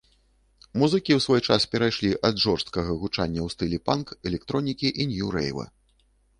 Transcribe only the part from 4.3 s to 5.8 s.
электронікі і нью-рэйва.